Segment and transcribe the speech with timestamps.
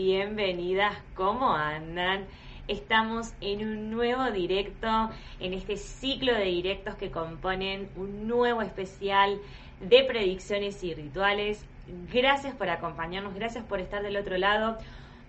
[0.00, 2.24] Bienvenidas, ¿cómo andan?
[2.68, 4.86] Estamos en un nuevo directo,
[5.40, 9.40] en este ciclo de directos que componen un nuevo especial
[9.80, 11.66] de predicciones y rituales.
[12.12, 14.78] Gracias por acompañarnos, gracias por estar del otro lado.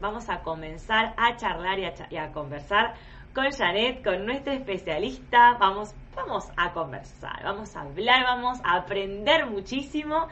[0.00, 2.94] vamos a comenzar a charlar y a, conversar
[3.34, 5.56] con Janet, con nuestra especialista.
[5.58, 10.28] Vamos, vamos a conversar, vamos a hablar, vamos a aprender muchísimo.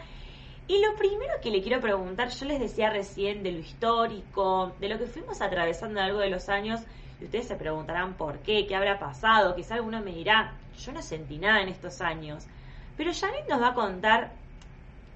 [0.69, 4.89] Y lo primero que le quiero preguntar, yo les decía recién de lo histórico, de
[4.89, 6.81] lo que fuimos atravesando a lo largo de los años,
[7.21, 11.03] y ustedes se preguntarán por qué, qué habrá pasado, quizá alguno me dirá, yo no
[11.03, 12.47] sentí nada en estos años.
[12.97, 14.31] Pero Janet nos va a contar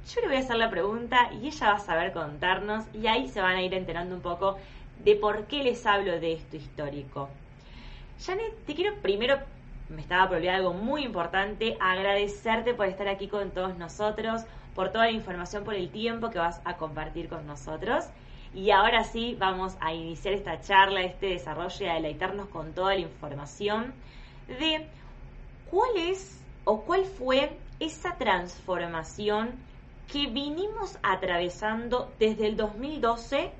[0.08, 3.28] yo le voy a hacer la pregunta y ella va a saber contarnos y ahí
[3.28, 4.56] se van a ir enterando un poco
[5.04, 7.28] de por qué les hablo de esto histórico.
[8.24, 9.38] Janet, te quiero primero,
[9.88, 14.42] me estaba por olvidar algo muy importante, agradecerte por estar aquí con todos nosotros,
[14.74, 18.06] por toda la información, por el tiempo que vas a compartir con nosotros.
[18.52, 22.94] Y ahora sí, vamos a iniciar esta charla, este desarrollo y a deleitarnos con toda
[22.94, 23.92] la información
[24.48, 24.86] de
[25.70, 29.50] cuál es o cuál fue esa transformación
[30.12, 33.50] que vinimos atravesando desde el 2012,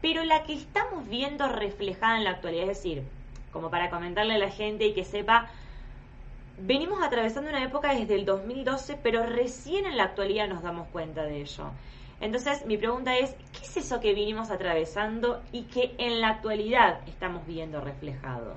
[0.00, 2.70] pero la que estamos viendo reflejada en la actualidad.
[2.70, 3.02] Es decir,
[3.52, 5.48] como para comentarle a la gente y que sepa,
[6.60, 11.22] venimos atravesando una época desde el 2012, pero recién en la actualidad nos damos cuenta
[11.24, 11.70] de ello.
[12.20, 17.00] Entonces, mi pregunta es, ¿qué es eso que vinimos atravesando y que en la actualidad
[17.06, 18.54] estamos viendo reflejado?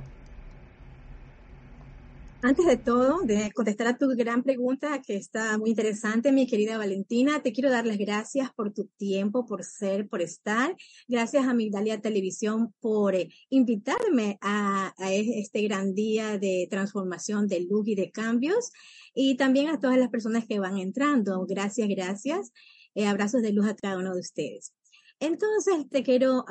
[2.44, 6.80] Antes de todo, de contestar a tu gran pregunta que está muy interesante, mi querida
[6.80, 10.76] Valentina, te quiero dar las gracias por tu tiempo, por ser, por estar.
[11.08, 17.88] Gracias a Migdalia Televisión por eh, invitarme a, este gran día de transformación de luz
[17.88, 18.72] y de cambios.
[19.14, 21.46] Y también a todas las personas que van entrando.
[21.48, 22.52] Gracias, gracias.
[22.96, 24.74] Eh, abrazos de luz a cada uno de ustedes.
[25.20, 26.44] Entonces, te quiero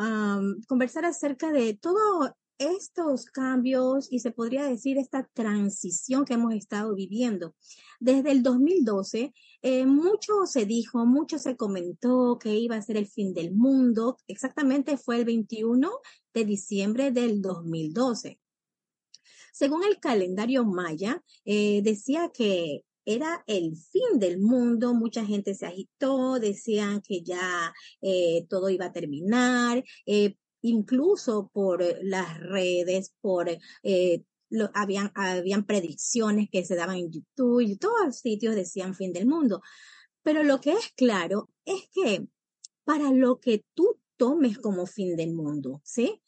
[0.68, 6.94] conversar acerca de todo estos cambios y se podría decir esta transición que hemos estado
[6.94, 7.54] viviendo.
[7.98, 13.06] Desde el 2012, eh, mucho se dijo, mucho se comentó que iba a ser el
[13.06, 14.18] fin del mundo.
[14.28, 15.90] Exactamente fue el 21
[16.34, 18.38] de diciembre del 2012.
[19.52, 25.66] Según el calendario maya, eh, decía que era el fin del mundo, mucha gente se
[25.66, 27.72] agitó, decían que ya
[28.02, 29.82] eh, todo iba a terminar,
[30.62, 33.48] incluso por las redes, por
[33.82, 38.94] eh, lo, habían, habían predicciones que se daban en YouTube y todos los sitios decían
[38.94, 39.62] fin del mundo.
[40.22, 42.26] Pero lo que es claro es que
[42.84, 46.20] para lo que tú tomes como fin del mundo, ¿sí?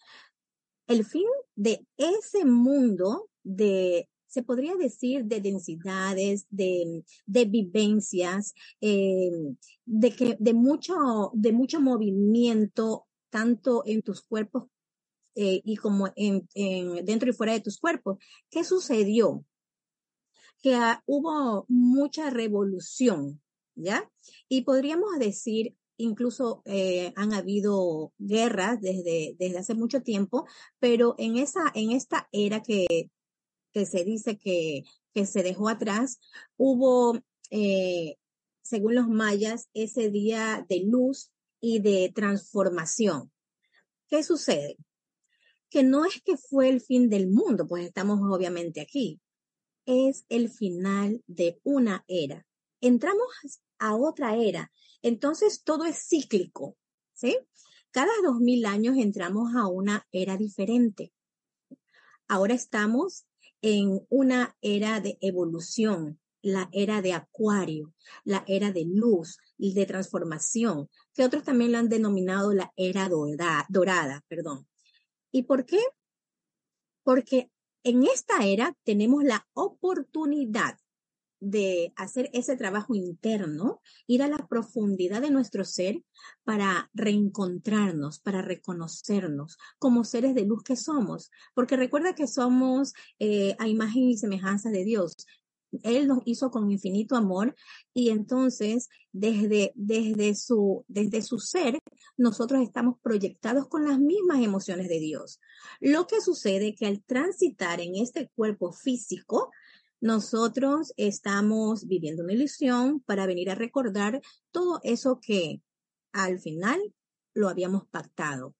[0.86, 9.30] El fin de ese mundo de se podría decir de densidades, de, de vivencias, eh,
[9.84, 14.64] de que de mucho, de mucho movimiento, tanto en tus cuerpos
[15.34, 18.18] eh, y como en, en, dentro y fuera de tus cuerpos.
[18.50, 19.44] ¿Qué sucedió?
[20.62, 23.40] Que hubo mucha revolución,
[23.74, 24.08] ¿ya?
[24.48, 30.46] Y podríamos decir incluso eh, han habido guerras desde, desde hace mucho tiempo,
[30.78, 33.10] pero en esa, en esta era que,
[33.72, 34.82] que se dice que,
[35.14, 36.20] que se dejó atrás,
[36.56, 37.18] hubo,
[37.50, 38.16] eh,
[38.62, 41.31] según los mayas, ese día de luz
[41.62, 43.32] y de transformación.
[44.08, 44.76] ¿Qué sucede?
[45.70, 49.20] Que no es que fue el fin del mundo, pues estamos obviamente aquí.
[49.86, 52.44] Es el final de una era.
[52.80, 53.28] Entramos
[53.78, 54.70] a otra era.
[55.02, 56.76] Entonces todo es cíclico,
[57.14, 57.38] ¿sí?
[57.92, 61.12] Cada dos mil años entramos a una era diferente.
[62.26, 63.26] Ahora estamos
[63.60, 67.94] en una era de evolución, la era de acuario,
[68.24, 69.38] la era de luz
[69.72, 74.66] de transformación, que otros también la han denominado la era dorada, dorada, perdón.
[75.30, 75.80] ¿Y por qué?
[77.02, 77.50] Porque
[77.84, 80.78] en esta era tenemos la oportunidad
[81.42, 86.00] de hacer ese trabajo interno, ir a la profundidad de nuestro ser
[86.44, 91.32] para reencontrarnos, para reconocernos como seres de luz que somos.
[91.52, 95.26] Porque recuerda que somos eh, a imagen y semejanza de Dios.
[95.82, 97.54] Él nos hizo con infinito amor
[97.94, 101.78] y entonces desde, desde, su, desde su ser
[102.16, 105.40] nosotros estamos proyectados con las mismas emociones de Dios.
[105.80, 109.50] Lo que sucede que al transitar en este cuerpo físico,
[110.00, 114.20] nosotros estamos viviendo una ilusión para venir a recordar
[114.50, 115.62] todo eso que
[116.12, 116.80] al final
[117.34, 118.54] lo habíamos pactado.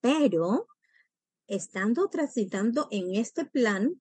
[0.00, 0.66] Pero
[1.46, 4.00] estando transitando en este plan,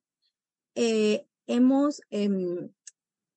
[0.74, 2.70] eh, hemos, em,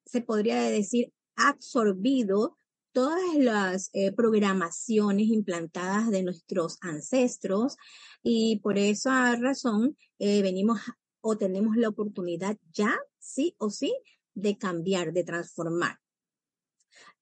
[0.04, 2.56] se podría decir, absorbido
[2.92, 7.76] todas las eh, programaciones implantadas de nuestros ancestros
[8.22, 10.80] y por esa razón eh, venimos
[11.20, 13.94] o tenemos la oportunidad ya sí o sí
[14.34, 15.98] de cambiar, de transformar.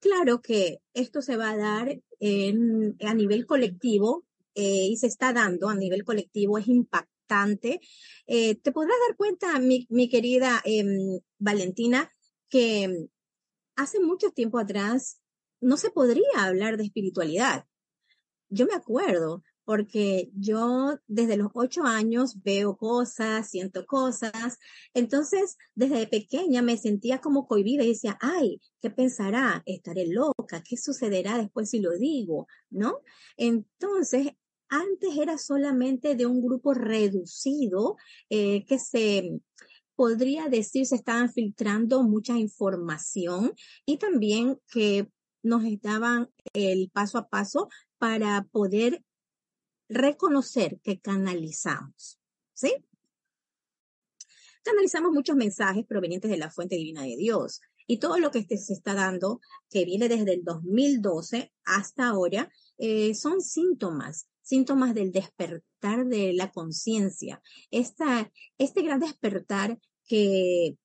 [0.01, 4.25] Claro que esto se va a dar a nivel colectivo
[4.55, 7.18] eh, y se está dando a nivel colectivo, es impactante.
[8.27, 12.11] Eh, te podrás dar cuenta, mi, querida em, Valentina,
[12.49, 13.09] que
[13.77, 15.21] hace mucho tiempo atrás
[15.61, 17.65] no se podría hablar de espiritualidad.
[18.49, 24.57] Yo me acuerdo, porque yo desde los ocho años veo cosas, siento cosas.
[24.95, 29.63] Entonces, desde pequeña me sentía como cohibida y decía, ay, ¿qué pensará?
[29.67, 32.47] Estaré loca, ¿qué sucederá después si lo digo?
[32.71, 33.01] ¿No?
[33.37, 34.29] Entonces,
[34.69, 37.97] antes era solamente de un grupo reducido
[38.29, 39.41] eh, que se
[39.95, 43.53] podría decir se estaban filtrando mucha información
[43.85, 45.11] y también que
[45.43, 49.03] nos daban el paso a paso para poder
[49.89, 52.21] reconocer que canalizamos,
[52.55, 52.75] ¿sí?
[54.63, 58.59] Canalizamos muchos mensajes provenientes de la fuente divina de Dios y todo lo que este
[58.59, 65.13] se está dando, que viene desde el 2012 hasta ahora, eh, son síntomas, síntomas del
[65.13, 67.43] despertar de la conciencia.
[67.71, 70.79] Este gran despertar que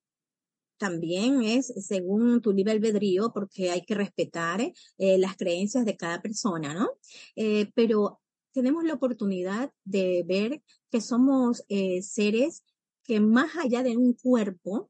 [0.77, 4.59] también es según tu libre albedrío, porque hay que respetar
[4.97, 6.89] eh, las creencias de cada persona, ¿no?
[7.37, 8.19] Eh, pero
[8.51, 12.63] tenemos la oportunidad de ver que somos eh, seres
[13.03, 14.89] que más allá de un cuerpo,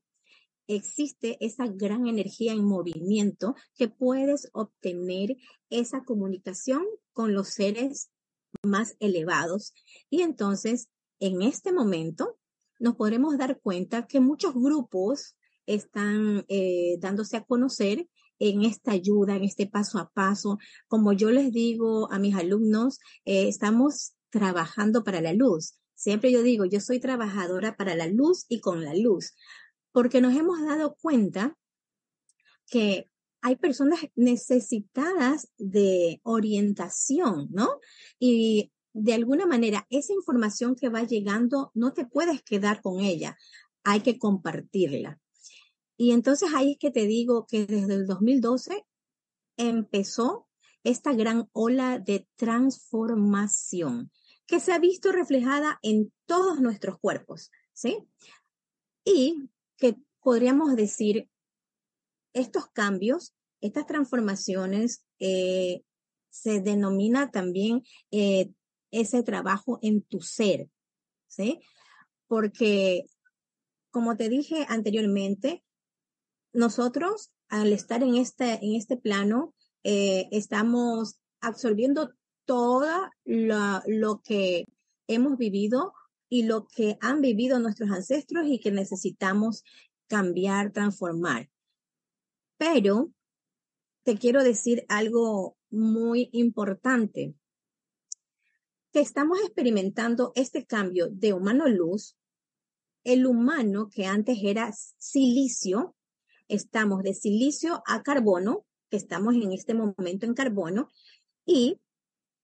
[0.68, 5.36] existe esa gran energía en movimiento que puedes obtener
[5.70, 8.13] esa comunicación con los seres
[8.62, 9.74] más elevados.
[10.10, 12.38] Y entonces, en este momento,
[12.80, 18.08] nos podremos dar cuenta que muchos grupos están eh, dándose a conocer
[18.40, 20.58] en esta ayuda, en este paso a paso.
[20.88, 25.80] Como yo les digo a mis alumnos, eh, estamos trabajando para la luz.
[25.96, 29.34] Siempre yo digo, yo soy trabajadora para la luz y con la luz,
[29.92, 31.58] porque nos hemos dado cuenta
[32.68, 33.10] que
[33.44, 37.82] hay personas necesitadas de orientación, ¿no?
[38.18, 43.38] Y de alguna manera, esa información que va llegando, no te puedes quedar con ella,
[43.84, 45.20] hay que compartirla.
[45.98, 48.86] Y entonces ahí es que te digo que desde el 2012
[49.58, 50.48] empezó
[50.86, 54.10] esta gran ola de transformación.
[54.46, 58.06] que se ha visto reflejada en todos nuestros cuerpos, ¿sí?
[59.06, 61.30] Y que podríamos decir,
[62.34, 65.84] estos cambios, estas transformaciones, eh,
[66.30, 68.52] se denomina también eh,
[68.92, 70.70] ese trabajo en tu ser,
[71.28, 71.62] ¿sí?
[72.28, 73.06] Porque,
[73.92, 75.64] como te dije anteriormente,
[76.52, 82.14] nosotros al estar en este, en este plano, eh, estamos absorbiendo
[82.46, 82.90] todo
[83.26, 84.66] lo que
[85.08, 85.94] hemos vivido
[86.30, 89.64] y lo que han vivido nuestros ancestros y que necesitamos
[90.08, 91.50] cambiar, transformar.
[92.58, 93.12] Pero
[94.04, 97.36] te quiero decir algo muy importante,
[98.92, 102.16] que estamos experimentando este cambio de humano luz.
[103.04, 105.96] El humano que antes era silicio,
[106.48, 110.90] estamos de silicio a carbono, que estamos en este momento en carbono,
[111.46, 111.82] y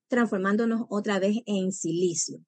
[0.08, 2.44] transformándonos otra vez en silicio.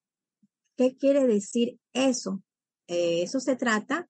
[0.75, 2.41] ¿Qué quiere decir eso?
[2.87, 4.09] Eh, eso se trata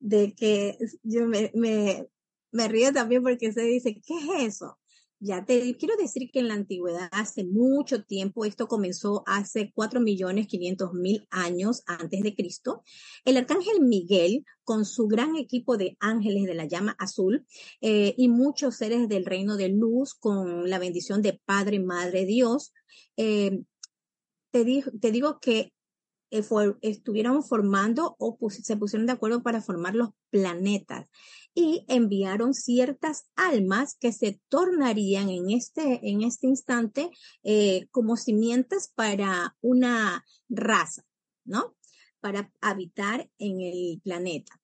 [0.00, 2.08] de que yo me, me,
[2.52, 4.78] me río también porque se dice, ¿qué es eso?
[5.20, 10.00] Ya te quiero decir que en la antigüedad, hace mucho tiempo, esto comenzó hace cuatro
[10.00, 12.84] millones quinientos mil años antes de Cristo.
[13.24, 17.44] El arcángel Miguel, con su gran equipo de ángeles de la llama azul
[17.80, 22.72] eh, y muchos seres del reino de luz, con la bendición de Padre, Madre, Dios,
[23.16, 23.62] eh,
[24.52, 25.72] te, te digo que
[26.30, 26.44] eh,
[26.82, 31.06] estuvieron formando o se pusieron de acuerdo para formar los planetas
[31.54, 37.10] y enviaron ciertas almas que se tornarían en este, en este instante
[37.42, 41.04] eh, como simientes para una raza,
[41.44, 41.76] ¿no?
[42.20, 44.60] Para habitar en el planeta.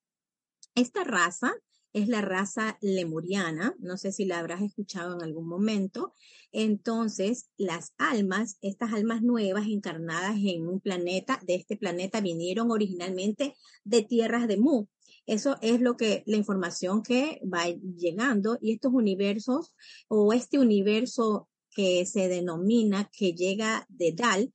[0.75, 1.55] Esta raza
[1.95, 6.13] es la raza lemuriana, no sé si la habrás escuchado en algún momento.
[6.51, 13.55] Entonces, las almas, estas almas nuevas encarnadas en un planeta, de este planeta, vinieron originalmente
[13.85, 14.87] de tierras de Mu.
[15.25, 19.73] Eso es lo que, la información que va llegando y estos universos
[20.09, 24.53] o este universo que se denomina que llega de Dal,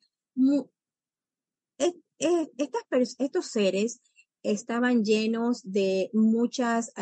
[2.17, 4.01] estas, estos seres
[4.43, 6.93] estaban llenos de muchas,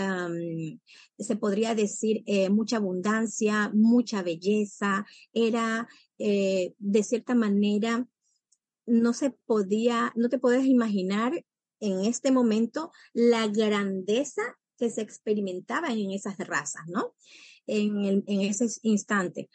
[1.17, 8.07] se podría decir, eh, mucha abundancia, mucha belleza, era eh, de cierta manera,
[8.85, 11.45] no se podía, no te puedes imaginar
[11.79, 14.41] en este momento la grandeza
[14.77, 17.13] que se experimentaba en esas razas, ¿no?
[17.67, 19.49] En, en ese instante.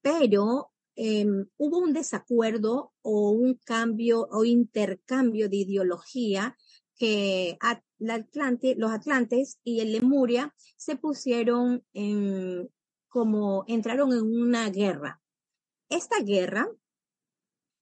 [0.00, 6.56] Pero em, hubo un desacuerdo o un cambio o intercambio de ideología
[6.96, 7.58] que
[7.98, 12.68] los Atlantes y el Lemuria se pusieron en,
[13.08, 15.20] como entraron en una guerra.
[15.88, 16.68] Esta guerra,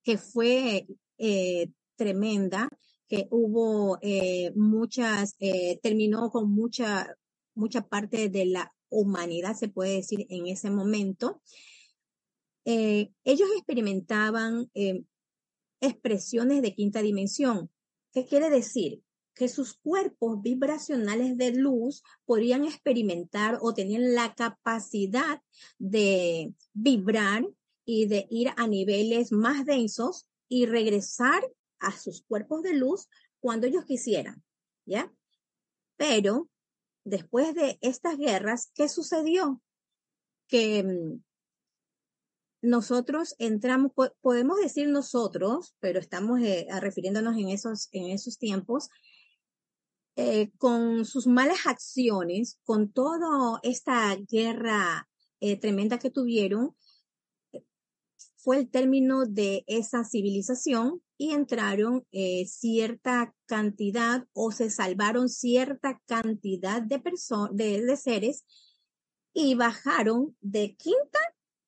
[0.03, 0.87] que fue
[1.19, 2.69] eh, tremenda,
[3.09, 7.17] que hubo eh, muchas, eh, terminó con mucha,
[7.55, 11.41] mucha parte de la humanidad, se puede decir, en ese momento.
[12.65, 14.71] ellos experimentaban
[15.81, 17.71] expresiones de quinta dimensión.
[18.13, 19.04] ¿Qué quiere decir?
[19.35, 25.43] Que sus cuerpos vibracionales de luz podían experimentar o tenían la capacidad
[25.79, 27.45] de vibrar
[27.85, 31.43] y de ir a niveles más densos y regresar
[31.81, 33.09] a sus cuerpos de luz
[33.41, 34.43] cuando ellos quisieran,
[34.87, 35.13] ¿ya?
[35.97, 36.49] Pero
[37.05, 39.61] después de estas guerras, ¿qué sucedió?
[40.49, 41.23] Que mm,
[42.63, 48.89] nosotros entramos, podemos decir nosotros, pero estamos eh, refiriéndonos en esos, en esos tiempos,
[50.17, 55.09] eh, con sus malas acciones, con toda esta guerra
[55.41, 56.77] eh, tremenda que tuvieron,
[58.37, 62.07] fue el término de esa civilización y entraron
[62.47, 67.03] cierta cantidad o se salvaron cierta cantidad de,
[67.53, 68.45] de, de seres
[69.33, 71.19] y bajaron de quinta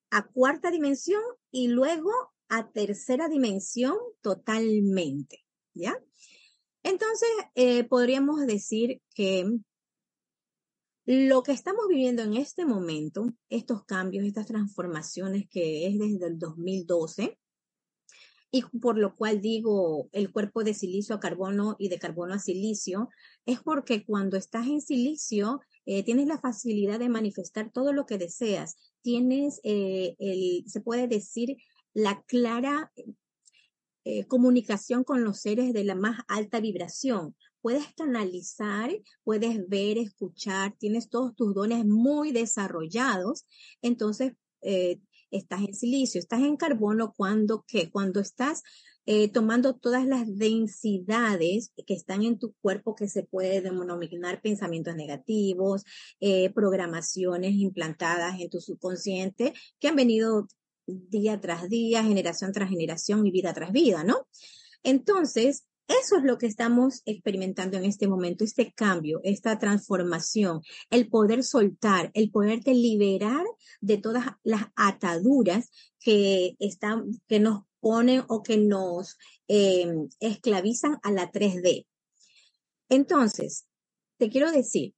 [0.09, 2.11] a cuarta dimensión y luego
[2.49, 5.97] a tercera dimensión totalmente, ¿ya?
[6.87, 9.45] Entonces, eh, podríamos decir que
[11.05, 16.39] lo que estamos viviendo en este momento, estos cambios, estas transformaciones que es desde el
[16.39, 17.37] 2012,
[18.51, 22.39] y por lo cual digo el cuerpo de silicio a carbono y de carbono a
[22.39, 23.09] silicio,
[23.45, 28.17] es porque cuando estás en silicio eh, tienes la facilidad de manifestar todo lo que
[28.17, 31.57] deseas, tienes, eh, el, se puede decir,
[31.93, 32.93] la clara
[34.09, 37.35] eh, comunicación con los seres de la más alta vibración.
[37.61, 38.89] Puedes canalizar,
[39.23, 43.45] puedes ver, escuchar, tienes todos tus dones muy desarrollados.
[43.81, 44.33] Entonces,
[45.31, 47.89] estás en silicio, estás en carbono cuando, ¿qué?
[47.89, 48.63] Cuando estás
[49.09, 54.97] eh, tomando todas las densidades que están en tu cuerpo que se puede denominar pensamientos
[54.97, 55.85] negativos,
[56.19, 60.49] eh, programaciones implantadas en tu subconsciente que han venido
[60.87, 64.27] día tras día, generación tras generación y vida tras vida, ¿no?
[64.83, 71.07] Entonces, eso es lo que estamos experimentando en este momento, este cambio, esta transformación, el
[71.07, 73.45] poder soltar, el poderte liberar
[73.79, 79.17] de todas las ataduras que están, que nos ponen o que nos
[79.47, 81.85] em, esclavizan a la 3D.
[82.89, 83.65] Entonces,
[84.17, 84.93] te quiero decir,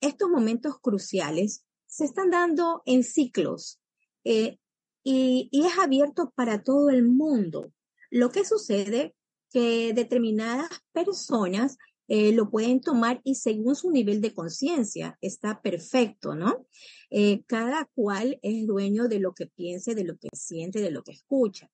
[0.00, 3.80] estos momentos cruciales se están dando en ciclos
[4.22, 4.58] eh,
[5.02, 7.72] y, es abierto para todo el mundo.
[8.10, 9.14] Lo que sucede
[9.50, 11.78] que determinadas personas
[12.08, 16.66] eh, lo pueden tomar y según su nivel de conciencia está perfecto, ¿no?
[17.10, 21.02] Eh, cada cual es dueño de lo que piense, de lo que siente, de lo
[21.02, 21.70] que escucha.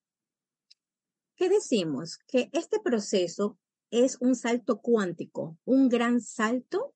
[1.37, 2.19] ¿Qué decimos?
[2.27, 3.59] Que este proceso
[3.91, 6.95] es un salto cuántico, un gran salto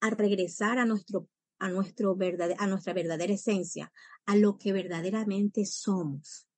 [0.00, 2.16] a regresar a nuestro a, nuestro
[2.58, 3.92] a nuestra verdadera esencia,
[4.26, 6.48] a lo que verdaderamente somos,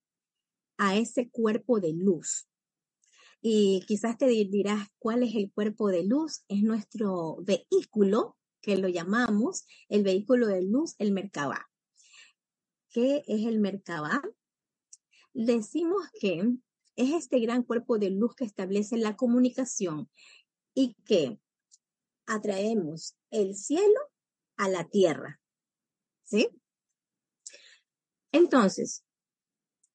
[0.76, 2.48] a ese cuerpo de luz,
[3.40, 6.44] y quizás te dirás cuál es el cuerpo de luz.
[6.48, 11.70] Es nuestro vehículo, que lo llamamos el vehículo de luz, el Merkabah.
[12.90, 14.22] ¿Qué es el Merkabah?
[15.32, 16.42] Decimos que
[16.96, 20.11] es este gran cuerpo de luz que establece la comunicación
[20.74, 21.38] y que
[22.26, 24.00] atraemos el cielo
[24.59, 25.40] a la tierra.
[26.25, 26.49] ¿Sí?
[28.33, 29.05] Entonces,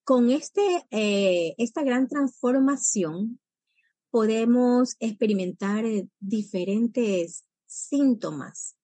[0.03, 3.39] con este, eh, esta gran transformación
[4.09, 8.75] podemos experimentar eh, diferentes síntomas.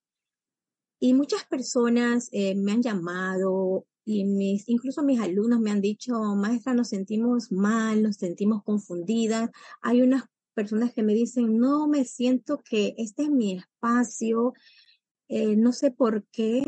[1.00, 6.20] Y muchas personas eh, me han llamado y mis, incluso mis alumnos me han dicho,
[6.36, 9.52] maestra, nos sentimos mal, nos sentimos confundidas.
[9.82, 10.24] Hay unas
[10.56, 14.54] personas que me dicen, no me siento que este es mi espacio,
[15.30, 16.64] no sé por qué,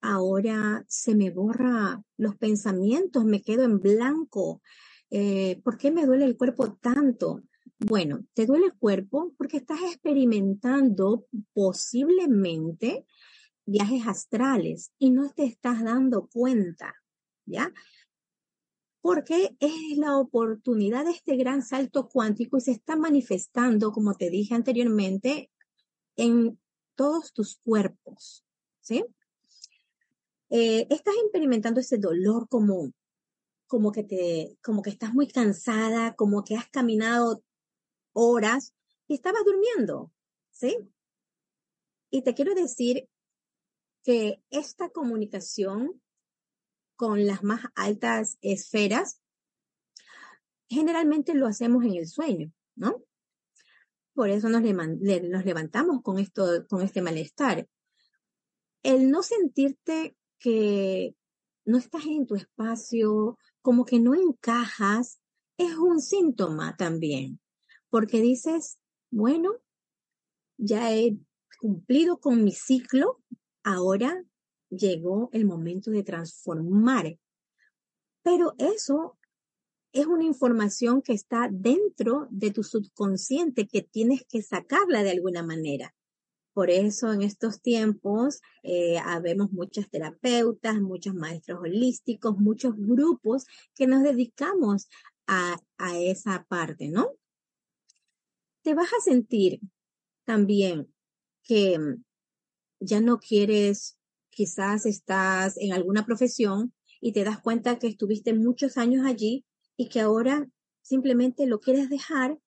[0.00, 4.62] ahora se me borra los pensamientos, me quedo en blanco.
[5.10, 7.42] Eh, ¿Por qué me duele el cuerpo tanto?
[7.78, 13.06] Bueno, te duele el cuerpo porque estás experimentando posiblemente
[13.66, 16.94] viajes astrales y no te estás dando cuenta,
[17.44, 17.72] ¿ya?
[19.00, 24.30] Porque es la oportunidad de este gran salto cuántico y se está manifestando, como te
[24.30, 25.50] dije anteriormente,
[26.16, 26.58] en
[26.96, 28.44] todos tus cuerpos,
[28.80, 29.04] ¿sí?
[30.50, 32.92] Eh, estás experimentando ese dolor como,
[33.66, 37.42] como que te, como que estás muy cansada, como que has caminado
[38.12, 38.74] horas
[39.06, 40.12] y estabas durmiendo,
[40.50, 40.76] ¿sí?
[42.10, 43.08] Y te quiero decir
[44.02, 46.00] que esta comunicación
[46.96, 49.20] con las más altas esferas,
[50.68, 53.04] generalmente lo hacemos en el sueño, ¿no?
[54.16, 57.68] Por eso nos, levantamos con esto, con este malestar.
[58.82, 61.14] El no sentirte que
[61.66, 65.20] no estás en tu espacio, como que no encajas,
[65.58, 67.40] es un síntoma también,
[67.90, 68.78] porque dices,
[69.10, 69.52] bueno,
[70.56, 71.18] ya he
[71.60, 73.22] cumplido con mi ciclo,
[73.64, 74.24] ahora
[74.70, 77.18] llegó el momento de transformar.
[78.22, 79.18] Pero eso
[79.92, 85.42] es una información que está dentro de tu subconsciente que tienes que sacarla de alguna
[85.42, 85.94] manera.
[86.52, 93.44] Por eso en estos tiempos eh, habemos muchas terapeutas, muchos maestros holísticos, muchos grupos
[93.74, 94.88] que nos dedicamos
[95.26, 97.10] a, a esa parte, ¿no?
[98.62, 99.60] Te vas a sentir
[100.24, 100.92] también
[101.42, 101.78] que
[102.80, 103.98] ya no quieres,
[104.30, 109.44] quizás estás en alguna profesión y te das cuenta que estuviste muchos años allí
[109.76, 110.46] y que ahora
[110.82, 112.38] simplemente lo quieres dejar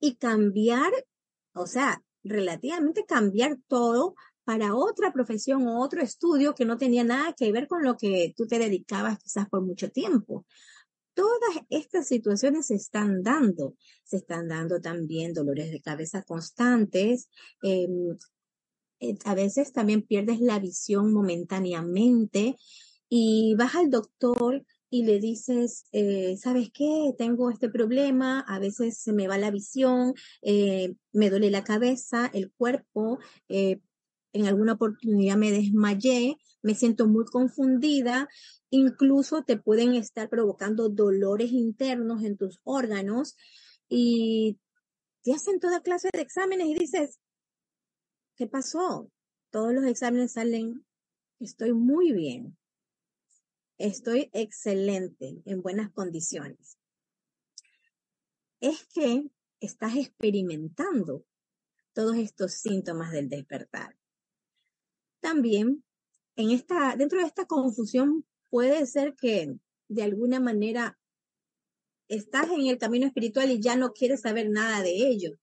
[0.00, 0.92] y cambiar,
[1.54, 7.32] o sea, relativamente cambiar todo para otra profesión o otro estudio que no tenía nada
[7.32, 10.46] que ver con lo que tú te dedicabas quizás por mucho tiempo.
[11.14, 13.74] Todas estas situaciones se están dando.
[14.04, 17.28] Se están dando también dolores de cabeza constantes.
[17.62, 18.16] Em,
[19.00, 22.56] eh, a veces también pierdes la visión momentáneamente
[23.08, 27.12] y vas al doctor y le dices, eh, ¿sabes qué?
[27.18, 32.30] Tengo este problema, a veces se me va la visión, eh, me duele la cabeza,
[32.32, 33.18] el cuerpo,
[33.48, 33.80] eh,
[34.32, 38.28] en alguna oportunidad me desmayé, me siento muy confundida,
[38.70, 43.36] incluso te pueden estar provocando dolores internos en tus órganos
[43.88, 44.58] y
[45.22, 47.18] te hacen toda clase de exámenes y dices,
[48.36, 49.10] ¿qué pasó?
[49.50, 50.84] Todos los exámenes salen,
[51.40, 52.56] estoy muy bien,
[53.78, 56.78] Estoy excelente, en buenas condiciones.
[58.60, 61.26] es que estás experimentando
[61.92, 63.96] todos estos síntomas del despertar.
[65.20, 65.84] También
[66.36, 69.58] en esta, dentro de esta confusión puede ser que
[69.88, 70.98] de alguna manera
[72.08, 75.38] estás en el camino espiritual y ya no quieres saber nada de ello.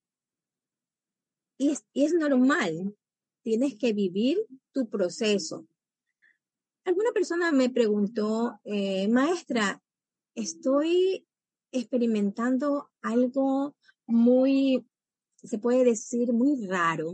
[1.60, 2.98] Y y es normal,
[3.44, 5.68] tienes que vivir tu proceso.
[6.86, 9.82] Alguna persona me preguntó, eh, maestra,
[10.36, 11.26] estoy
[11.72, 14.86] experimentando algo muy,
[15.42, 17.14] se puede decir, muy raro.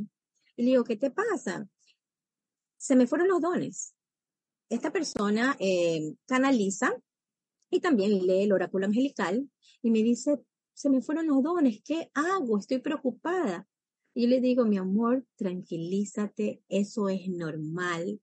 [0.56, 1.70] Y le digo, ¿qué te pasa?
[2.78, 3.94] Se me fueron los dones.
[4.70, 6.92] Esta persona eh, canaliza
[7.70, 9.50] y también lee el oráculo angelical
[9.84, 10.40] y me dice,
[10.74, 12.58] se me fueron los dones, ¿qué hago?
[12.58, 13.68] Estoy preocupada.
[14.16, 18.20] Y le digo, mi amor, tranquilízate, eso es normal,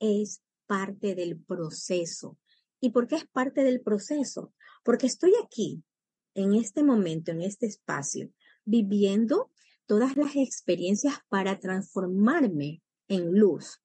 [0.00, 0.42] es
[0.72, 2.38] parte del proceso.
[2.80, 4.54] ¿Y por qué es parte del proceso?
[4.82, 5.84] Porque estoy aquí,
[6.32, 8.32] en este momento, en este espacio,
[8.64, 9.50] viviendo
[9.84, 13.82] todas las experiencias para transformarme en luz.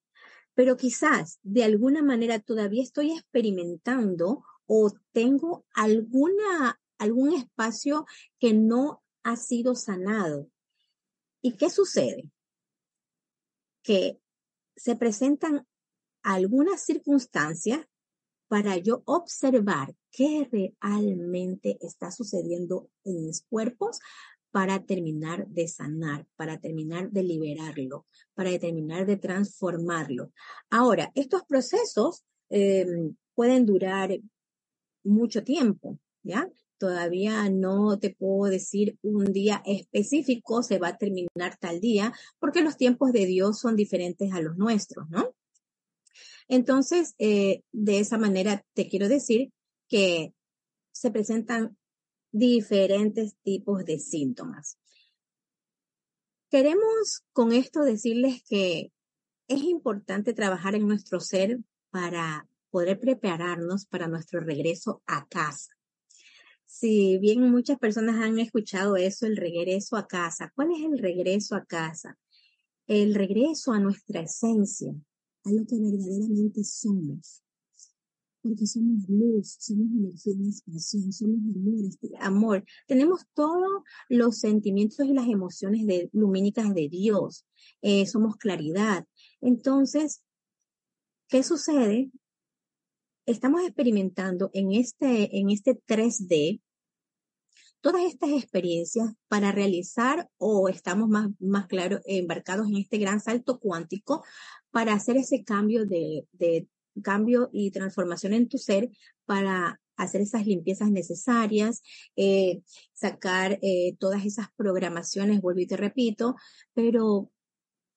[0.54, 8.06] Pero quizás de alguna manera todavía estoy experimentando o tengo alguna, algún espacio
[8.40, 10.50] que no ha sido sanado.
[11.42, 12.32] ¿Y qué sucede?
[13.84, 14.22] Que
[14.78, 15.68] se presentan
[16.34, 17.86] algunas circunstancias
[18.50, 24.00] para yo observar qué realmente está sucediendo en mis cuerpos
[24.52, 30.32] para terminar de sanar, para terminar de liberarlo, para terminar de transformarlo.
[30.70, 32.86] Ahora, estos procesos eh,
[33.34, 34.18] pueden durar
[35.04, 36.50] mucho tiempo, ¿ya?
[36.78, 42.62] Todavía no te puedo decir un día específico, se va a terminar tal día, porque
[42.62, 45.34] los tiempos de Dios son diferentes a los nuestros, ¿no?
[46.48, 49.52] Entonces, eh, de esa manera te quiero decir
[49.88, 50.34] que
[50.92, 51.78] se presentan
[52.32, 54.78] diferentes tipos de síntomas.
[56.50, 58.92] Queremos con esto decirles que
[59.48, 65.74] es importante trabajar en nuestro ser para poder prepararnos para nuestro regreso a casa.
[66.66, 71.56] Si bien muchas personas han escuchado eso, el regreso a casa, ¿cuál es el regreso
[71.56, 72.18] a casa?
[72.88, 74.94] El regreso a nuestra esencia,
[75.52, 77.44] lo que verdaderamente somos.
[78.42, 82.66] Porque somos luz, somos energía de expresión, somos amor, amor.
[82.88, 87.46] Tenemos todos los sentimientos y las emociones de, lumínicas de Dios.
[87.82, 89.06] Eh, somos claridad.
[89.42, 90.24] Entonces,
[91.28, 92.12] ¿qué sucede?
[93.28, 96.62] estamos experimentando en este, en este 3D
[97.82, 103.60] todas estas experiencias para realizar o estamos más, más claro embarcados en este gran salto
[103.60, 104.24] cuántico
[104.78, 106.28] para hacer ese cambio de,
[107.02, 108.92] cambio y transformación en tu ser
[109.26, 111.82] para hacer esas limpiezas necesarias,
[112.16, 112.62] eh,
[112.94, 116.36] sacar eh, todas esas programaciones, vuelvo y te repito,
[116.76, 117.32] pero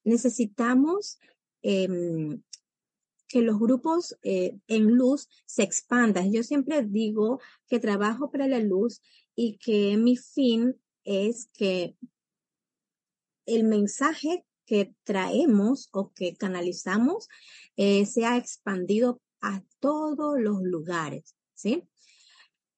[0.04, 1.18] necesitamos
[1.60, 2.40] eh,
[3.28, 6.32] que los grupos eh, en luz se expandan.
[6.32, 9.02] Yo siempre digo que trabajo para la luz
[9.34, 11.94] y que mi fin es que
[13.44, 17.26] el mensaje que traemos o que canalizamos
[17.74, 21.82] eh, sea expandido a todos los lugares, ¿sí?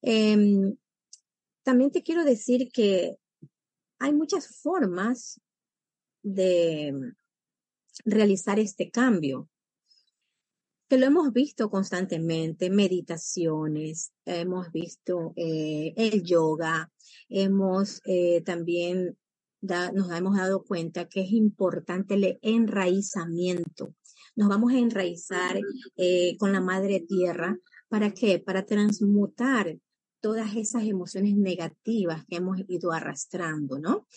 [0.01, 0.75] Em,
[1.61, 3.17] también te quiero decir que
[3.99, 5.39] hay muchas formas
[6.23, 7.13] de
[8.05, 9.47] realizar este cambio
[10.89, 16.91] que lo hemos visto constantemente, meditaciones, hemos visto eh, el yoga,
[17.29, 19.15] hemos eh, también
[19.63, 23.95] nos hemos dado cuenta que es importante el enraizamiento.
[24.35, 25.59] Nos vamos a enraizar
[25.95, 27.57] eh, con la madre tierra.
[27.87, 28.39] ¿Para qué?
[28.39, 29.77] Para transmutar
[30.19, 34.07] todas esas emociones negativas que hemos ido arrastrando, ¿no?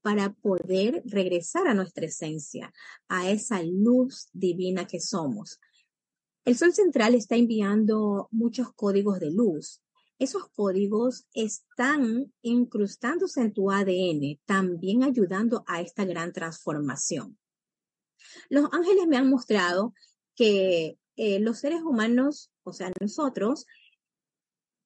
[0.00, 2.72] Para poder regresar a nuestra esencia,
[3.08, 5.58] a esa luz divina que somos.
[6.44, 9.80] El Sol Central está enviando muchos códigos de luz.
[10.24, 17.38] Esos códigos están incrustándose en tu ADN, también ayudando a esta gran transformación.
[18.48, 19.92] Los ángeles me han mostrado
[20.34, 23.66] que eh, los seres humanos, o sea, nosotros,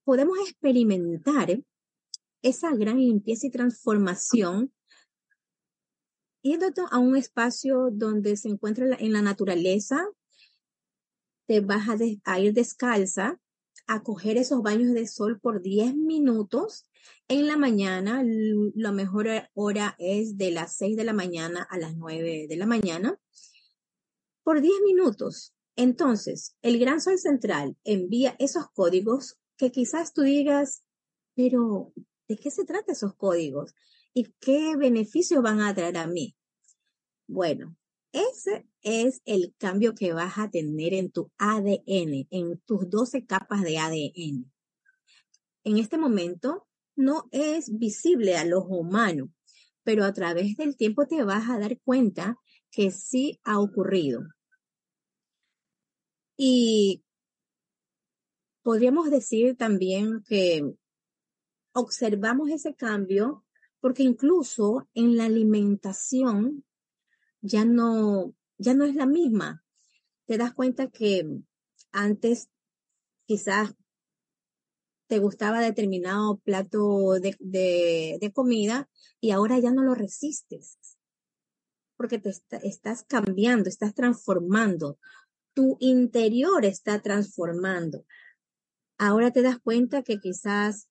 [0.02, 1.62] podemos experimentar
[2.42, 4.72] esa gran limpieza y transformación
[6.42, 10.04] yendo a un espacio donde se encuentra en la naturaleza,
[11.46, 11.88] te vas
[12.24, 13.38] a, ir descalza
[13.88, 16.88] a coger esos baños de sol por 10 minutos.
[17.26, 21.96] En la mañana, la mejor hora es de las 6 de la mañana a las
[21.96, 23.18] 9 de la mañana,
[24.44, 25.54] por 10 minutos.
[25.74, 30.84] Entonces, el Gran Sol Central envía esos códigos que quizás tú digas,
[31.34, 31.92] pero
[32.28, 33.74] ¿De qué se trata esos códigos?
[34.12, 36.36] ¿Y qué beneficios van a traer a mí?
[37.26, 37.74] Bueno,
[38.18, 43.62] ese es el cambio que vas a tener en tu ADN, en tus 12 capas
[43.62, 44.50] de ADN.
[45.64, 49.30] En este momento no es visible al ojo humano,
[49.82, 52.38] pero a través del tiempo te vas a dar cuenta
[52.70, 54.22] que sí ha ocurrido.
[56.36, 57.04] Y
[58.62, 60.62] podríamos decir también que
[61.72, 63.44] observamos ese cambio
[63.80, 66.64] porque incluso en la alimentación
[67.40, 69.64] ya no, ya no es la misma.
[70.26, 71.26] Te das cuenta que
[71.92, 72.48] antes
[73.26, 73.74] quizás
[75.08, 77.36] te gustaba determinado plato de,
[78.20, 78.88] de, comida
[79.20, 80.78] y ahora ya no lo resistes
[81.96, 82.30] porque te
[82.62, 84.98] estás cambiando, estás transformando.
[85.52, 88.04] Tu interior está transformando.
[88.98, 90.88] Ahora te das cuenta que quizás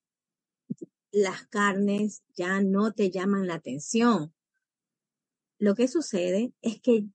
[1.11, 4.33] las carnes ya no te llaman la atención.
[5.59, 7.05] Lo que sucede es que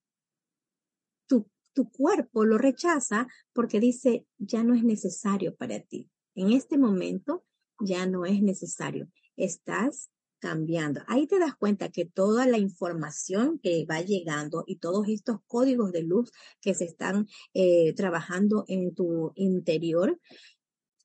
[1.27, 6.11] tu, tu cuerpo lo rechaza porque dice, ya no es necesario para ti.
[6.35, 7.45] En este momento
[7.81, 9.09] ya no es necesario.
[9.37, 10.11] Estás
[10.43, 11.03] cambiando.
[11.07, 15.93] Ahí te das cuenta que toda la información que va llegando y todos estos códigos
[15.93, 20.19] de luz que se están eh, trabajando en tu interior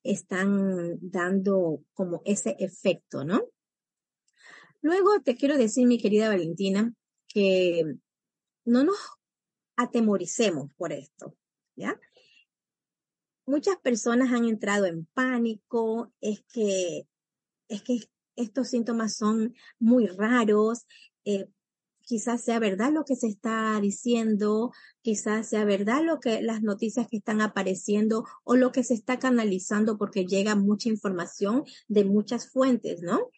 [0.02, 3.44] están dando como ese efecto, ¿no?
[4.80, 6.92] Luego te quiero decir, mi querida Valentina,
[7.28, 7.84] que
[8.64, 8.98] no nos
[9.76, 11.36] atemoricemos por esto,
[11.76, 11.98] ¿ya?
[13.46, 17.06] Muchas personas han entrado en pánico, es que,
[17.68, 18.00] es que
[18.36, 20.86] estos síntomas son muy raros,
[21.24, 21.48] eh,
[22.08, 27.06] quizás sea verdad lo que se está diciendo, quizás sea verdad lo que las noticias
[27.06, 32.50] que están apareciendo o lo que se está canalizando porque llega mucha información de muchas
[32.50, 33.30] fuentes, ¿no?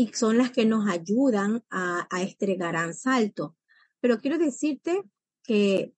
[0.00, 3.58] Y son las que nos ayudan a, este gran salto.
[4.00, 5.02] Pero quiero decirte
[5.42, 5.92] que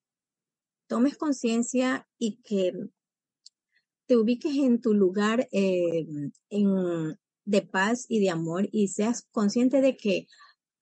[0.88, 2.72] tomes conciencia y que
[4.06, 6.04] te ubiques en tu lugar eh,
[6.50, 10.26] de paz y de amor y seas consciente de que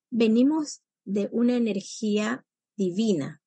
[0.08, 3.42] venimos de una energía divina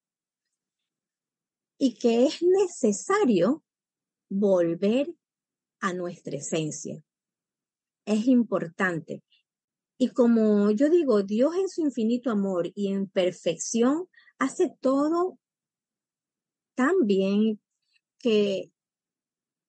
[1.79, 3.63] y que es necesario
[4.29, 5.11] volver
[5.79, 7.03] a nuestra esencia.
[8.05, 9.23] Es importante.
[10.03, 15.39] Y como yo digo, Dios en su infinito amor y en perfección hace todo
[16.75, 17.61] tan bien
[18.19, 18.69] que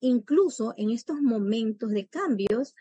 [0.01, 2.75] incluso en estos momentos de cambios,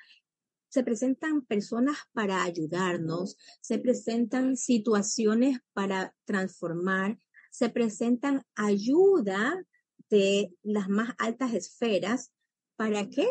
[0.67, 7.19] se presentan personas para ayudarnos, se presentan situaciones para transformar,
[7.51, 9.63] se presentan ayuda
[10.09, 12.31] de las más altas esferas.
[12.77, 13.27] ¿Para qué?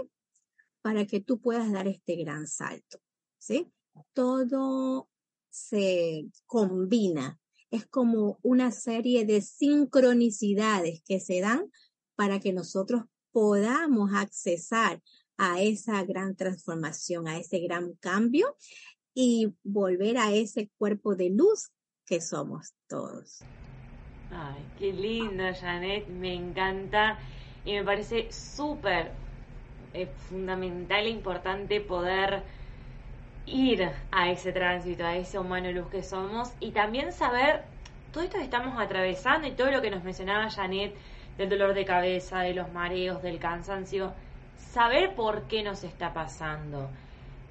[0.80, 3.00] Para que tú puedas dar este gran salto.
[3.36, 3.72] ¿Sí?
[4.12, 5.08] Todo
[5.50, 7.38] se combina.
[7.70, 11.70] Es como una serie de sincronicidades que se dan
[12.16, 15.02] para que nosotros podamos accesar
[15.38, 18.56] a esa gran transformación, a ese gran cambio
[19.14, 21.70] y volver a ese cuerpo de luz
[22.06, 23.40] que somos todos.
[24.30, 27.18] Ay, qué lindo, Janet, me encanta
[27.64, 29.12] y me parece súper
[29.94, 32.42] eh, fundamental e importante poder
[33.46, 37.62] ir a ese tránsito, a ese humano luz que somos y también saber
[38.12, 40.94] todo esto que estamos atravesando y todo lo que nos mencionaba Janet
[41.36, 44.12] del dolor de cabeza, de los mareos, del cansancio
[44.72, 46.88] saber por qué nos está pasando.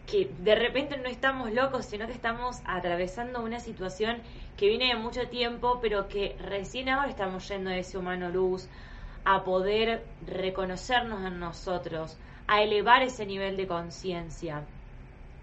[0.08, 4.18] Que de repente no estamos locos, sino que estamos atravesando una situación
[4.58, 8.68] que viene de mucho tiempo, pero que recién ahora estamos yendo a ese humano luz,
[9.24, 14.64] a poder reconocernos en nosotros, a elevar ese nivel de conciencia.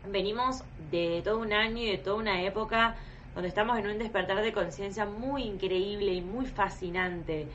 [0.06, 2.96] Venimos de todo un año y de toda una época
[3.34, 7.48] donde estamos en un despertar de conciencia muy increíble y muy fascinante.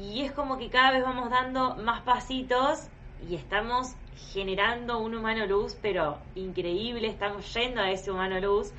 [0.00, 2.88] Y es como que cada vez vamos dando más pasitos
[3.28, 3.94] y estamos
[4.32, 8.72] generando un humano luz, pero increíble, estamos yendo a ese humano luz.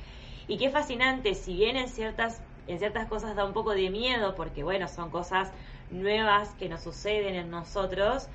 [0.46, 4.34] Y qué fascinante, si bien en ciertas, en ciertas cosas da un poco de miedo,
[4.34, 5.52] porque bueno, son cosas
[5.90, 8.28] nuevas que nos suceden en nosotros,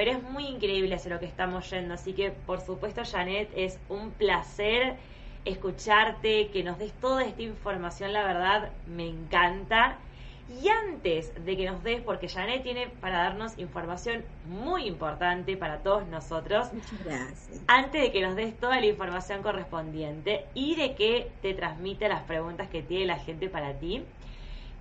[0.00, 1.92] pero es muy increíble hacia lo que estamos yendo.
[1.92, 4.96] Así que, por supuesto, Janet, es un placer
[5.44, 9.98] escucharte, que nos des toda esta información, la verdad, me encanta.
[10.62, 15.80] Y antes de que nos des, porque Janet tiene para darnos información muy importante para
[15.80, 16.72] todos nosotros.
[16.72, 17.60] Muchas gracias.
[17.66, 22.22] Antes de que nos des toda la información correspondiente y de que te transmite las
[22.22, 24.02] preguntas que tiene la gente para ti,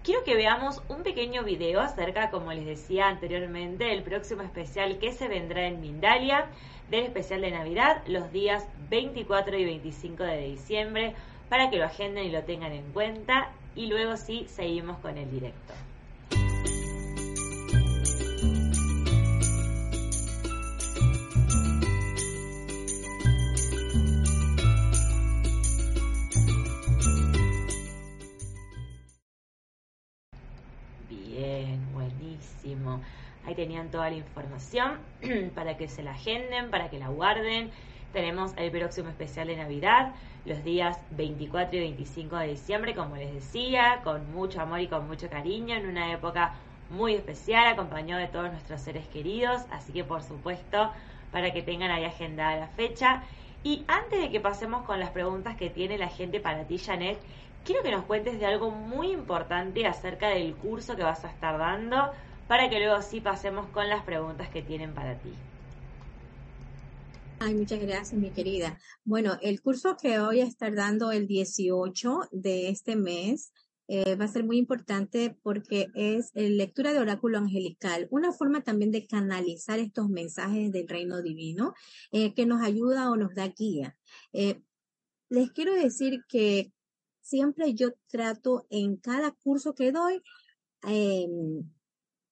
[0.03, 5.11] quiero que veamos un pequeño video acerca, como les decía anteriormente, del próximo especial que
[5.11, 6.47] se vendrá en Mindalia,
[6.89, 11.15] del especial de Navidad, los días 24 y 25 de diciembre,
[11.49, 13.51] para que lo agenden y lo tengan en cuenta.
[13.75, 15.73] Y luego sí, seguimos con el directo.
[33.49, 34.99] Ahí tenían toda la información
[35.55, 37.71] para que se la agenden, para que la guarden.
[38.13, 40.13] Tenemos el próximo especial de Navidad,
[40.45, 45.07] los días 24 y 25 de diciembre, como les decía, con mucho amor y con
[45.07, 46.53] mucho cariño, en una época
[46.91, 49.63] muy especial, acompañado de todos nuestros seres queridos.
[49.71, 50.91] Así que, por supuesto,
[51.31, 53.23] para que tengan ahí agendada la fecha.
[53.63, 57.17] Y antes de que pasemos con las preguntas que tiene la gente para ti, Janet,
[57.65, 61.57] quiero que nos cuentes de algo muy importante acerca del curso que vas a estar
[61.57, 62.11] dando
[62.49, 65.29] para que luego sí pasemos con las preguntas que tienen para ti.
[67.37, 68.79] Ay, muchas gracias, mi querida.
[69.05, 73.53] Bueno, el curso que voy a estar dando el 18 de este mes
[73.87, 78.91] eh, va a ser muy importante porque es lectura de oráculo angelical, una forma también
[78.91, 81.75] de canalizar estos mensajes del reino divino
[82.11, 83.95] eh, que nos ayuda o nos da guía.
[84.33, 84.59] Eh,
[85.29, 86.73] les quiero decir que
[87.21, 90.23] siempre yo trato en cada curso que doy
[90.81, 91.63] em,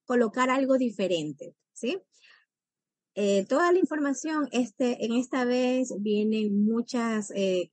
[0.08, 2.00] colocar algo diferente, ¿sí?
[3.14, 7.70] Eh, toda la información, este, en esta vez vienen muchas eh,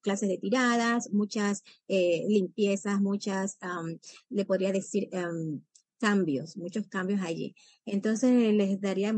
[0.00, 3.58] clases de tiradas, muchas eh, limpiezas, muchas,
[4.30, 5.10] le podría decir,
[5.98, 7.54] cambios, muchos cambios allí.
[7.84, 9.14] Entonces les daría,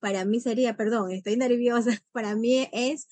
[0.00, 3.08] para mí sería, perdón, estoy nerviosa, para mí es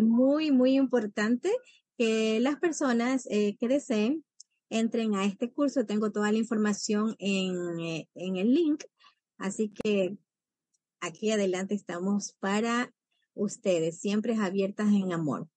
[0.00, 1.50] muy, muy importante
[1.98, 4.24] que las personas que deseen
[4.70, 5.84] entren a este curso.
[5.84, 8.84] Tengo toda la información en, eh, en el link.
[9.36, 10.16] Así que
[11.00, 12.92] aquí adelante estamos para
[13.34, 15.48] ustedes, siempre abiertas en amor.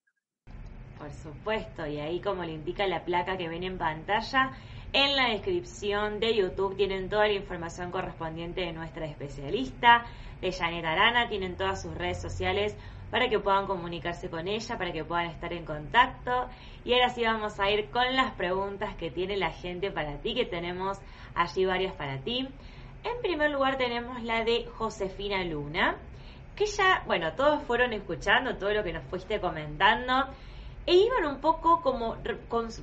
[0.98, 4.52] Por supuesto, y ahí como le indica la placa que ven en pantalla,
[4.92, 10.06] en la descripción de YouTube tienen toda la información correspondiente de nuestra especialista,
[10.40, 12.76] de Janet Arana, tienen todas sus redes sociales
[13.14, 16.48] para que puedan comunicarse con ella, para que puedan estar en contacto.
[16.84, 20.34] Y ahora sí vamos a ir con las preguntas que tiene la gente para ti,
[20.34, 20.98] que tenemos
[21.32, 22.48] allí varias para ti.
[23.04, 25.96] En primer lugar tenemos la de Josefina Luna,
[26.56, 30.26] que ya, bueno, todos fueron escuchando todo lo que nos fuiste comentando
[30.84, 32.16] e iban un poco como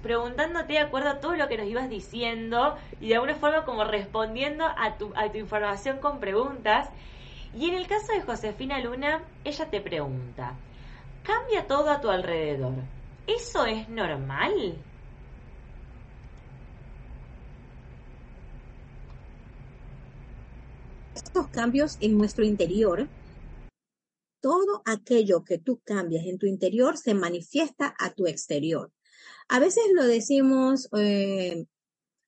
[0.02, 3.84] preguntándote de acuerdo a todo lo que nos ibas diciendo y de alguna forma como
[3.84, 6.90] respondiendo a tu, a tu información con preguntas.
[7.54, 10.58] Y en el caso de Josefina Luna, ella te pregunta,
[11.22, 12.76] cambia todo a tu alrededor.
[13.28, 14.86] ¿Eso es normal?
[21.14, 23.12] Estos cambios en nuestro interior,
[24.42, 28.92] todo aquello que tú cambias en tu interior se manifiesta a tu exterior.
[29.50, 31.66] A veces lo decimos, eh,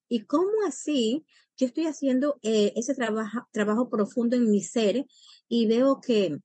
[0.10, 1.26] ¿y cómo así?
[1.64, 5.06] Yo estoy haciendo eh, ese trabajo, trabajo profundo en mi ser
[5.48, 6.38] y veo que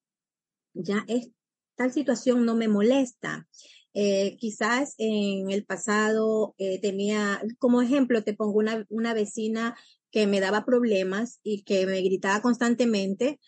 [0.74, 1.31] ya es,
[1.74, 3.48] tal situación no me molesta.
[3.94, 9.76] Eh, quizás en el pasado eh, tenía, como ejemplo, te pongo una, una vecina
[10.12, 13.40] que me daba problemas y que me gritaba constantemente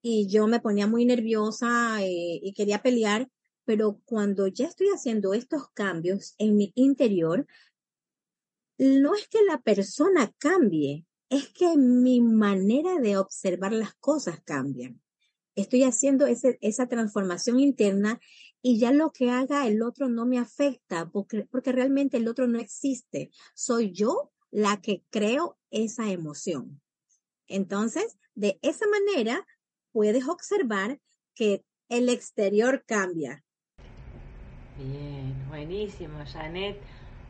[0.00, 3.28] y yo me ponía muy nerviosa y quería pelear,
[3.64, 7.46] pero cuando ya estoy haciendo estos cambios en mi interior,
[8.82, 14.92] no es que la persona cambie, es que mi manera de observar las cosas cambia.
[15.54, 18.18] Estoy haciendo esa transformación interna
[18.60, 22.48] y ya lo que haga el otro no me afecta porque, porque realmente el otro
[22.48, 23.30] no existe.
[23.54, 26.80] Soy yo la que creo esa emoción.
[27.46, 29.46] Entonces, de esa manera,
[29.92, 31.00] puedes observar
[31.34, 33.44] que el exterior cambia.
[34.76, 36.80] Bien, buenísimo, Janet.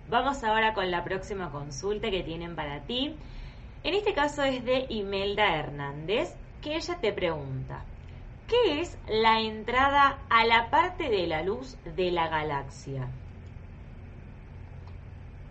[0.09, 3.15] Vamos ahora con la próxima consulta que tienen para ti.
[3.85, 7.85] En este caso es de Imelda Hernández, que ella te pregunta,
[8.47, 13.11] ¿qué es la entrada a la parte de la luz de la galaxia?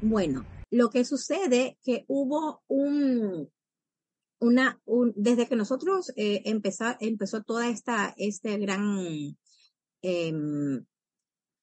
[0.02, 3.52] Bueno, lo que sucede que hubo un,
[4.39, 4.82] una,
[5.16, 9.36] desde que nosotros eh, empezó, empezó toda esta, este gran,
[10.02, 10.86] em,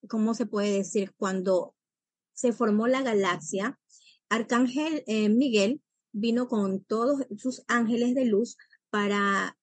[0.09, 1.15] ¿cómo se puede decir?
[1.17, 1.75] Cuando
[2.39, 3.81] se formó la galaxia,
[4.29, 5.83] Arcángel eh, Miguel
[6.13, 8.57] vino con todos sus ángeles de luz
[8.91, 9.59] para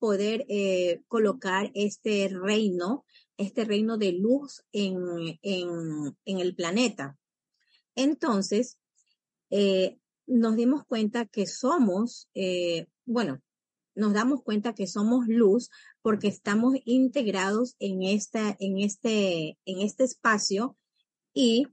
[0.00, 3.04] poder eh, colocar este reino,
[3.36, 7.16] este reino de luz en, en, el planeta.
[7.94, 8.80] Entonces,
[9.50, 9.96] eh,
[10.26, 12.28] nos dimos cuenta que somos,
[13.04, 13.40] bueno,
[13.94, 15.70] nos damos cuenta que somos luz
[16.02, 20.76] porque estamos integrados en esta, en este, en este espacio
[21.32, 21.66] y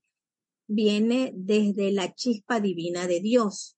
[0.68, 3.78] viene desde la chispa divina de Dios.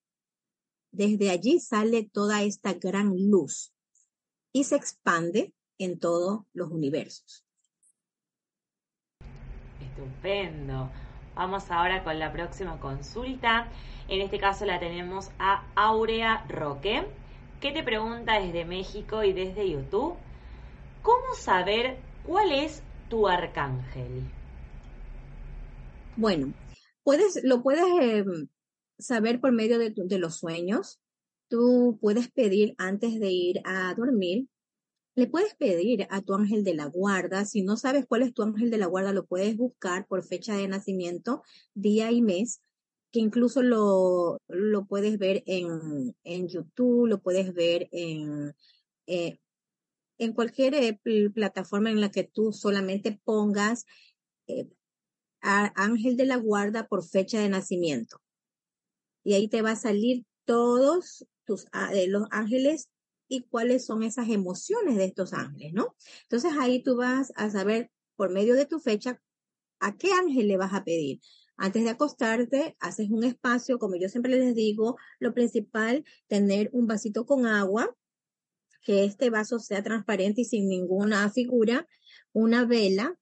[0.92, 3.74] Desde allí sale toda esta gran luz
[4.52, 7.46] y se expande en todos los universos.
[9.80, 10.90] Estupendo.
[11.36, 13.72] Vamos ahora con la próxima consulta.
[14.08, 17.06] En este caso la tenemos a Aurea Roque,
[17.62, 20.16] que te pregunta desde México y desde YouTube,
[21.04, 24.24] ¿cómo saber cuál es tu arcángel?
[26.16, 26.52] Bueno,
[27.43, 28.47] lo puedes em,
[28.97, 30.99] saber por medio de, los sueños.
[31.47, 34.47] Tú puedes pedir antes de ir a dormir
[35.20, 38.41] le puedes pedir a tu ángel de la guarda, si no sabes cuál es tu
[38.41, 41.43] ángel de la guarda, lo puedes buscar por fecha de nacimiento,
[41.74, 42.62] día y mes,
[43.12, 48.55] que incluso lo, lo puedes ver en, en YouTube, lo puedes ver en,
[49.07, 49.39] eh,
[50.20, 50.99] en cualquier eh,
[51.34, 53.86] plataforma en la que tú solamente pongas
[54.47, 54.70] eh,
[55.42, 58.22] ángel de la guarda por fecha de nacimiento.
[59.24, 62.90] Y ahí te va a salir todos tus, ah, los ángeles
[63.28, 65.96] y cuáles son esas emociones de estos ángeles, ¿no?
[66.24, 69.22] Entonces ahí tú vas a saber por medio de tu fecha
[69.80, 71.22] a qué ángel le vas a pedir.
[71.56, 76.88] Antes de acostarte, haces un espacio, como yo siempre les digo, lo principal, tener un
[76.88, 77.96] vasito con agua,
[78.82, 81.88] que este vaso sea transparente y sin ninguna figura,
[82.32, 83.16] una vela,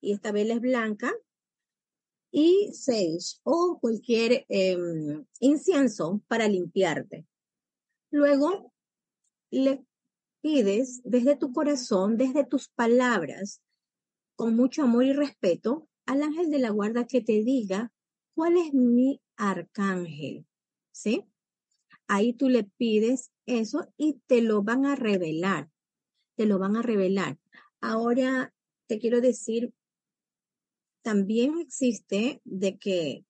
[0.00, 1.12] y esta vela es blanca,
[2.30, 7.26] y sage o cualquier em, incienso para limpiarte.
[8.10, 8.72] Luego
[9.50, 9.84] le
[10.40, 13.62] pides desde tu corazón, desde tus palabras,
[14.36, 17.92] con mucho amor y respeto, al ángel de la guarda que te diga
[18.34, 20.46] cuál es mi arcángel,
[20.92, 21.24] ¿sí?
[22.06, 25.70] Ahí tú le pides eso y te lo van a revelar,
[26.36, 27.38] te lo van a revelar.
[27.80, 28.54] Ahora
[28.86, 29.72] te quiero decir,
[31.02, 33.24] también existe de que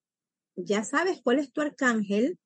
[0.55, 2.37] ya sabes cuál es tu arcángel,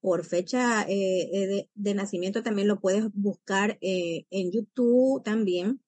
[0.00, 5.80] por fecha eh, eh, de, nacimiento también lo puedes buscar eh, en YouTube también,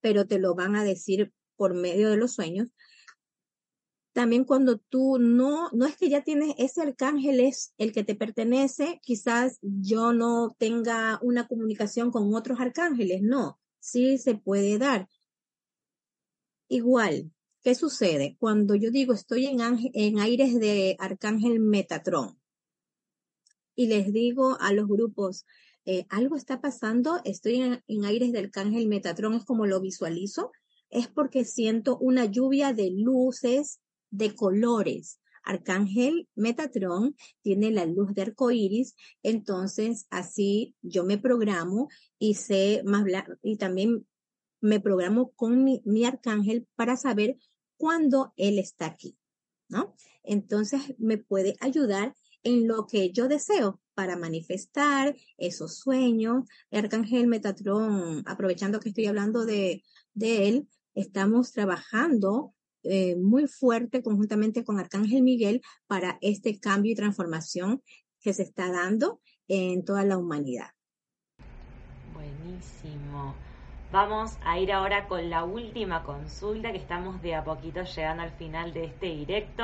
[0.00, 2.70] pero te lo van a decir por medio de los sueños.
[4.12, 8.14] También cuando tú no, no es que ya tienes ese arcángel es el que te
[8.14, 15.08] pertenece, quizás yo no tenga una comunicación con otros arcángeles, no, sí se puede dar.
[16.68, 17.33] Igual,
[17.64, 18.36] ¿qué sucede?
[18.38, 19.58] Cuando yo digo estoy en,
[19.94, 22.38] en aires de arcángel Metatrón,
[23.74, 25.46] y les digo a los grupos,
[25.86, 27.56] eh, algo está pasando, estoy
[27.86, 30.52] en, aires del cángel Metatrón, es como lo visualizo,
[30.90, 35.20] es porque siento una lluvia de luces, de colores.
[35.42, 41.88] Arcángel Metatrón tiene la luz de arcoíris, entonces así yo me programo
[42.18, 43.04] y sé más
[43.42, 44.06] y también
[44.62, 47.36] me programo con mi, mi arcángel para saber
[47.76, 49.16] cuándo él está aquí,
[49.68, 49.94] ¿no?
[50.22, 56.44] Entonces me puede ayudar en lo que yo deseo para manifestar esos sueños.
[56.70, 64.62] Arcángel Metatrón, aprovechando que estoy hablando de, de él, estamos trabajando eh, muy fuerte conjuntamente
[64.62, 67.82] con Arcángel Miguel para este cambio y transformación
[68.20, 70.68] que se está dando en toda la humanidad.
[72.12, 73.34] Buenísimo.
[73.94, 78.32] Vamos a ir ahora con la última consulta que estamos de a poquito llegando al
[78.32, 79.62] final de este directo.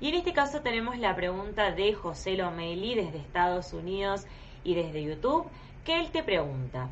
[0.00, 4.24] Y en este caso tenemos la pregunta de José Lomeli desde Estados Unidos
[4.62, 5.46] y desde YouTube,
[5.84, 6.90] que él te pregunta,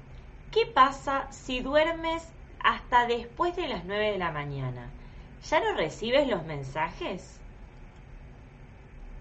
[0.50, 2.24] ¿qué pasa si duermes
[2.58, 4.90] hasta después de las 9 de la mañana?
[5.48, 7.38] ¿Ya no recibes los mensajes?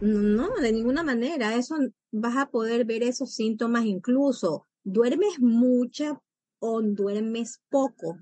[0.01, 1.54] No, de ninguna manera.
[1.54, 1.76] Eso
[2.12, 4.66] vas a poder ver esos síntomas incluso.
[4.84, 6.20] Duermes mucha
[6.66, 8.18] o duermes poco.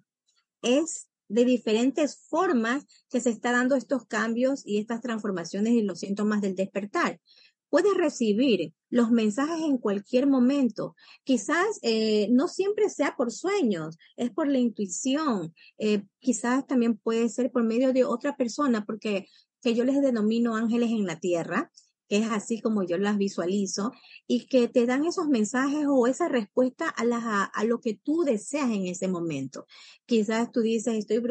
[0.63, 5.99] Es de diferentes formas que se está dando estos cambios y estas transformaciones y los
[5.99, 7.21] síntomas del despertar.
[7.69, 10.95] Puedes recibir los mensajes en cualquier momento.
[11.23, 15.53] Quizás eh, no siempre sea por sueños, es por la intuición.
[15.77, 19.27] Eh, quizás también puede ser por medio de otra persona, porque
[19.61, 21.71] que yo les denomino ángeles en la tierra
[22.17, 23.91] es así como yo las visualizo,
[24.27, 28.69] y que te dan esos mensajes o esa respuesta a, a, lo que tú deseas
[28.71, 29.65] en ese momento.
[30.05, 31.21] Quizás tú dices, estoy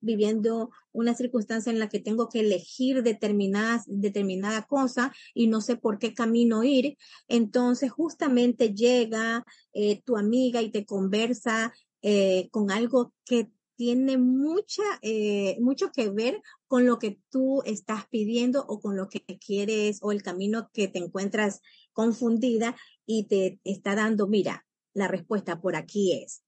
[0.00, 5.76] viviendo una circunstancia en la que tengo que elegir determinada, determinada cosa y no sé
[5.76, 6.96] por qué camino ir,
[7.28, 14.82] entonces justamente llega eh, tu amiga y te conversa eh, con algo que tiene mucha,
[15.02, 19.98] eh, mucho que ver con lo que tú estás pidiendo o con lo que quieres
[20.02, 21.60] o el camino que te encuentras
[21.92, 26.42] confundida y te está dando, mira, la respuesta por aquí es.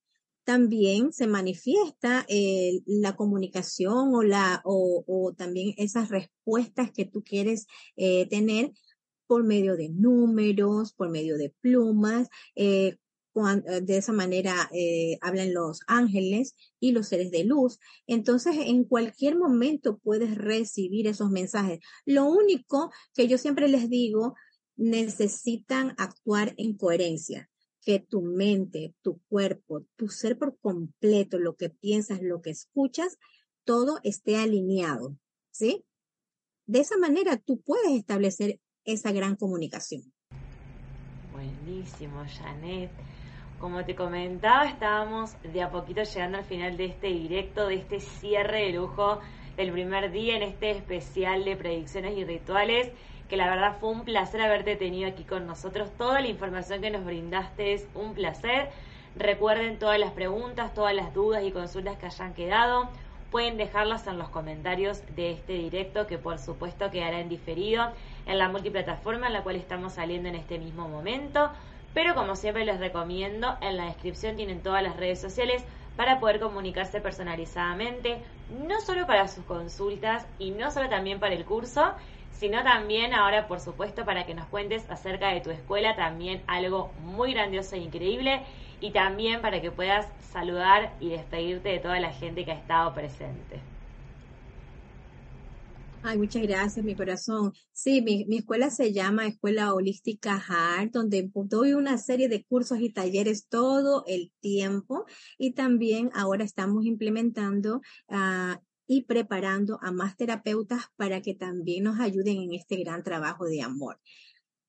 [0.44, 7.66] También se manifiesta eh, la comunicación o, la, o, también esas respuestas que tú quieres
[7.96, 8.72] eh, tener
[9.26, 12.96] por medio de números, por medio de plumas, eh,
[13.46, 17.78] de esa manera eh, hablan los ángeles y los seres de luz.
[18.06, 21.80] Entonces, en cualquier momento puedes recibir esos mensajes.
[22.04, 24.34] Lo único que yo siempre les digo,
[24.76, 27.50] necesitan actuar en coherencia.
[27.84, 33.18] Que tu mente, tu cuerpo, tu ser por completo, lo que piensas, lo que escuchas,
[33.64, 35.16] todo esté alineado.
[35.50, 35.84] ¿Sí?
[36.66, 40.12] De esa manera tú puedes establecer esa gran comunicación.
[41.32, 42.90] Buenísimo, Janet.
[43.58, 47.98] Como te comentaba, estábamos de a poquito llegando al final de este directo, de este
[47.98, 49.18] cierre de lujo
[49.56, 52.92] del primer día en este especial de predicciones y rituales,
[53.28, 55.90] que la verdad fue un placer haberte tenido aquí con nosotros.
[55.98, 58.70] Toda la información que nos brindaste es un placer.
[59.16, 62.88] Recuerden todas las preguntas, todas las dudas y consultas que hayan quedado.
[63.32, 67.90] Pueden dejarlas en los comentarios de este directo que por supuesto quedará en diferido
[68.24, 71.50] en la multiplataforma en la cual estamos saliendo en este mismo momento
[71.94, 75.64] pero como siempre les recomiendo, en la descripción tienen todas las redes sociales
[75.96, 78.22] para poder comunicarse personalizadamente,
[78.66, 81.92] no solo para sus consultas y no solo también para el curso,
[82.30, 86.92] sino también ahora, por supuesto, para que nos cuentes acerca de tu escuela, también algo
[87.00, 88.42] muy grandioso e increíble,
[88.80, 92.94] y también para que puedas saludar y despedirte de toda la gente que ha estado
[92.94, 93.60] presente.
[96.10, 97.52] Ay, muchas gracias, mi corazón.
[97.70, 102.80] Sí, mi, mi escuela se llama Escuela Holística Heart, donde doy una serie de cursos
[102.80, 105.04] y talleres todo el tiempo.
[105.36, 108.56] Y también ahora estamos implementando uh,
[108.86, 113.60] y preparando a más terapeutas para que también nos ayuden en este gran trabajo de
[113.60, 114.00] amor.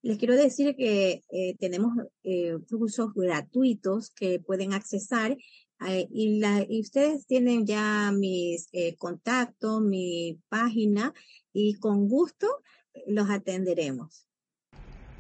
[0.02, 5.38] Les quiero decir que eh, tenemos eh, cursos gratuitos que pueden accesar
[5.88, 11.14] y, la, y ustedes tienen ya mis eh, contactos, mi página
[11.54, 12.48] y con gusto
[13.08, 14.28] los atenderemos.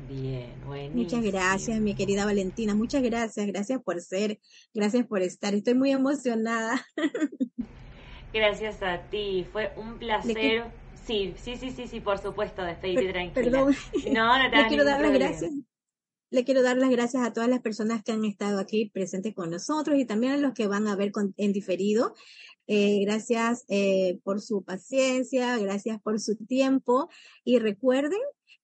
[0.07, 1.03] Bien, buenísimo.
[1.03, 2.73] Muchas gracias, mi querida Valentina.
[2.73, 4.39] Muchas gracias, gracias por ser,
[4.73, 5.53] gracias por estar.
[5.53, 6.85] Estoy muy emocionada.
[8.31, 10.65] Gracias a ti, fue un placer.
[11.03, 13.33] Sí, sí, sí, sí, sí, por supuesto, despedirte tranquila.
[13.33, 13.75] Perdón.
[14.11, 15.51] No, no te quiero dar las gracias.
[16.31, 19.49] Le quiero dar las gracias a todas las personas que han estado aquí presentes con
[19.49, 22.13] nosotros y también a los que van a ver en diferido.
[22.67, 27.09] Eh, gracias eh, por su paciencia, gracias por su tiempo
[27.43, 28.19] y recuerden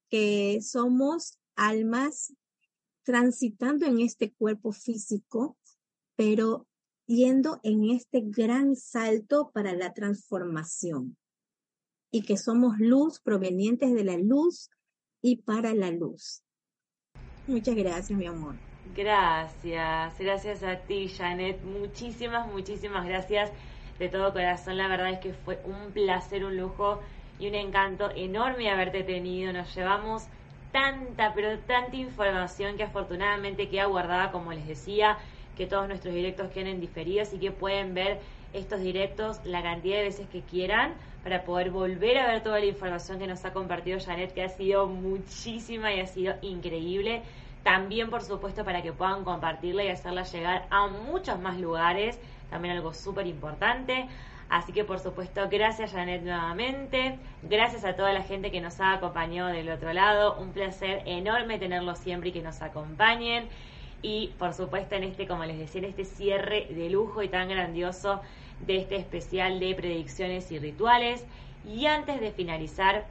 [0.09, 2.35] que somos almas
[3.01, 5.57] transitando en este cuerpo físico,
[6.15, 6.67] pero
[7.07, 11.17] yendo en este gran salto para la transformación
[12.11, 14.69] y que somos luz provenientes de la luz
[15.21, 16.44] y para la luz.
[17.47, 18.55] Muchas gracias, mi amor.
[18.95, 21.61] Gracias, gracias a ti, Janet.
[21.63, 23.51] Muchísimas, muchísimas gracias
[23.99, 24.77] de todo corazón.
[24.77, 27.01] La verdad es que fue un placer, un lujo
[27.39, 29.53] y un encanto enorme haberte tenido.
[29.53, 30.23] Nos llevamos
[30.71, 35.17] tanta, pero tanta información que afortunadamente queda guardada, como les decía,
[35.55, 38.19] que todos nuestros directos queden diferidos y que pueden ver
[38.57, 40.93] estos directos la cantidad de veces que quieran
[41.23, 44.49] para poder volver a ver toda la información que nos ha compartido Janet, que ha
[44.49, 47.23] sido muchísima y ha sido increíble.
[47.63, 52.19] También, por supuesto, para que puedan compartirla y hacerla llegar a muchos más lugares,
[52.51, 54.07] también algo súper importante.
[54.49, 57.17] Así que, por supuesto, gracias Janet nuevamente.
[57.41, 60.37] Gracias a toda la gente que nos ha acompañado del otro lado.
[60.39, 63.47] Un placer enorme tenerlos siempre y que nos acompañen.
[64.03, 67.49] Y, por supuesto, en este, como les decía, en este cierre de lujo y tan
[67.49, 68.21] grandioso
[68.65, 71.25] de este especial de predicciones y rituales.
[71.65, 73.05] Y antes de finalizar,